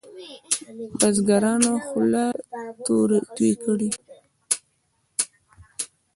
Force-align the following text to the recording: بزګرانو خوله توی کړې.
بزګرانو 0.99 1.73
خوله 1.87 2.25
توی 3.35 3.53
کړې. 3.63 3.89